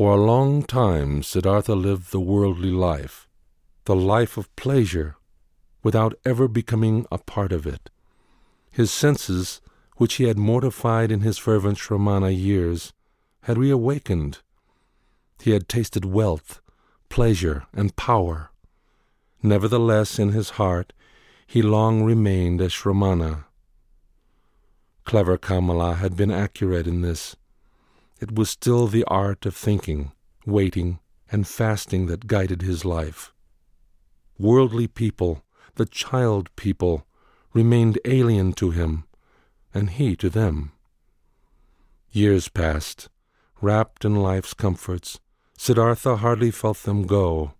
For 0.00 0.14
a 0.14 0.24
long 0.24 0.62
time 0.62 1.22
Siddhartha 1.22 1.74
lived 1.74 2.10
the 2.10 2.20
worldly 2.20 2.70
life, 2.70 3.28
the 3.84 3.94
life 3.94 4.38
of 4.38 4.56
pleasure, 4.56 5.16
without 5.82 6.18
ever 6.24 6.48
becoming 6.48 7.04
a 7.12 7.18
part 7.18 7.52
of 7.52 7.66
it. 7.66 7.90
His 8.70 8.90
senses, 8.90 9.60
which 9.98 10.14
he 10.14 10.24
had 10.24 10.38
mortified 10.38 11.12
in 11.12 11.20
his 11.20 11.36
fervent 11.36 11.76
Shramana 11.76 12.34
years, 12.34 12.94
had 13.42 13.58
reawakened. 13.58 14.38
He 15.38 15.50
had 15.50 15.68
tasted 15.68 16.06
wealth, 16.06 16.62
pleasure, 17.10 17.66
and 17.74 17.94
power. 17.94 18.52
Nevertheless, 19.42 20.18
in 20.18 20.30
his 20.30 20.56
heart, 20.56 20.94
he 21.46 21.60
long 21.60 22.04
remained 22.04 22.62
a 22.62 22.70
Shramana. 22.70 23.44
Clever 25.04 25.36
Kamala 25.36 25.96
had 25.96 26.16
been 26.16 26.30
accurate 26.30 26.86
in 26.86 27.02
this. 27.02 27.36
It 28.20 28.34
was 28.34 28.50
still 28.50 28.86
the 28.86 29.04
art 29.04 29.46
of 29.46 29.56
thinking, 29.56 30.12
waiting, 30.44 30.98
and 31.32 31.48
fasting 31.48 32.06
that 32.06 32.26
guided 32.26 32.60
his 32.60 32.84
life. 32.84 33.32
Worldly 34.38 34.88
people, 34.88 35.42
the 35.76 35.86
child 35.86 36.54
people, 36.54 37.06
remained 37.54 37.98
alien 38.04 38.52
to 38.54 38.72
him, 38.72 39.04
and 39.72 39.88
he 39.90 40.16
to 40.16 40.28
them. 40.28 40.72
Years 42.10 42.48
passed. 42.48 43.08
Wrapped 43.62 44.04
in 44.04 44.16
life's 44.16 44.54
comforts, 44.54 45.20
Siddhartha 45.56 46.16
hardly 46.16 46.50
felt 46.50 46.78
them 46.78 47.06
go. 47.06 47.52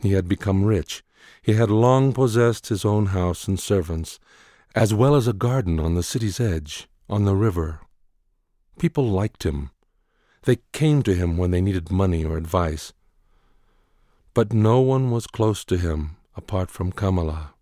He 0.00 0.12
had 0.12 0.28
become 0.28 0.64
rich. 0.64 1.04
He 1.42 1.54
had 1.54 1.70
long 1.70 2.12
possessed 2.12 2.68
his 2.68 2.84
own 2.84 3.06
house 3.06 3.46
and 3.46 3.60
servants, 3.60 4.18
as 4.74 4.94
well 4.94 5.14
as 5.14 5.28
a 5.28 5.32
garden 5.32 5.78
on 5.78 5.94
the 5.94 6.02
city's 6.02 6.40
edge, 6.40 6.88
on 7.08 7.24
the 7.24 7.36
river. 7.36 7.80
People 8.78 9.10
liked 9.10 9.44
him. 9.44 9.70
They 10.42 10.58
came 10.72 11.02
to 11.02 11.14
him 11.14 11.36
when 11.36 11.50
they 11.50 11.60
needed 11.60 11.90
money 11.90 12.24
or 12.24 12.36
advice. 12.36 12.92
But 14.34 14.52
no 14.52 14.80
one 14.80 15.10
was 15.10 15.26
close 15.26 15.64
to 15.66 15.76
him 15.76 16.16
apart 16.36 16.70
from 16.70 16.92
Kamala. 16.92 17.54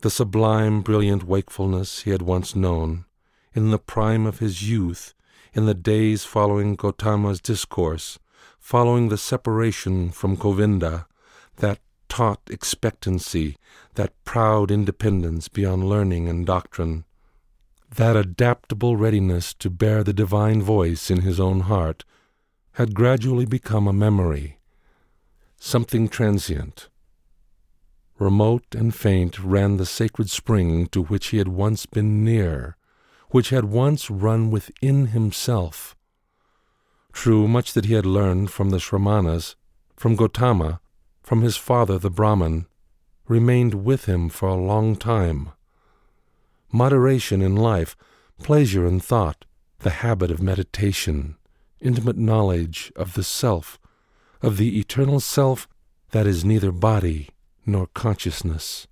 The 0.00 0.10
sublime, 0.10 0.80
brilliant 0.82 1.24
wakefulness 1.24 2.02
he 2.02 2.10
had 2.10 2.22
once 2.22 2.54
known, 2.54 3.04
in 3.52 3.70
the 3.70 3.78
prime 3.78 4.26
of 4.26 4.38
his 4.38 4.68
youth, 4.68 5.12
in 5.52 5.66
the 5.66 5.74
days 5.74 6.24
following 6.24 6.76
Gotama's 6.76 7.40
discourse, 7.40 8.18
following 8.60 9.08
the 9.08 9.18
separation 9.18 10.10
from 10.10 10.36
Govinda, 10.36 11.06
that 11.56 11.80
taut 12.08 12.40
expectancy, 12.48 13.56
that 13.94 14.12
proud 14.24 14.70
independence 14.70 15.48
beyond 15.48 15.88
learning 15.88 16.28
and 16.28 16.46
doctrine, 16.46 17.04
that 17.94 18.16
adaptable 18.16 18.96
readiness 18.96 19.54
to 19.54 19.70
bear 19.70 20.04
the 20.04 20.12
divine 20.12 20.62
voice 20.62 21.10
in 21.10 21.22
his 21.22 21.40
own 21.40 21.60
heart, 21.60 22.04
had 22.72 22.94
gradually 22.94 23.46
become 23.46 23.88
a 23.88 23.92
memory, 23.92 24.58
something 25.58 26.08
transient. 26.08 26.88
Remote 28.18 28.74
and 28.74 28.94
faint 28.94 29.38
ran 29.38 29.76
the 29.76 29.86
sacred 29.86 30.28
spring 30.28 30.86
to 30.88 31.02
which 31.02 31.28
he 31.28 31.38
had 31.38 31.48
once 31.48 31.86
been 31.86 32.24
near, 32.24 32.76
which 33.30 33.50
had 33.50 33.64
once 33.64 34.10
run 34.10 34.50
within 34.50 35.06
himself. 35.06 35.96
True, 37.12 37.48
much 37.48 37.72
that 37.72 37.84
he 37.86 37.94
had 37.94 38.06
learned 38.06 38.50
from 38.50 38.70
the 38.70 38.78
Shramanas, 38.78 39.54
from 39.96 40.16
Gotama, 40.16 40.80
from 41.22 41.42
his 41.42 41.56
father 41.56 41.98
the 41.98 42.10
Brahman, 42.10 42.66
remained 43.26 43.84
with 43.84 44.06
him 44.06 44.28
for 44.28 44.48
a 44.48 44.54
long 44.54 44.96
time. 44.96 45.50
Moderation 46.72 47.40
in 47.40 47.54
life, 47.54 47.96
pleasure 48.42 48.86
in 48.86 48.98
thought, 49.00 49.44
the 49.80 49.90
habit 49.90 50.30
of 50.30 50.42
meditation, 50.42 51.36
intimate 51.80 52.18
knowledge 52.18 52.92
of 52.96 53.14
the 53.14 53.22
self, 53.22 53.78
of 54.42 54.56
the 54.56 54.78
eternal 54.78 55.20
self 55.20 55.68
that 56.10 56.26
is 56.26 56.44
neither 56.44 56.72
body 56.72 57.28
nor 57.64 57.86
consciousness. 57.86 58.87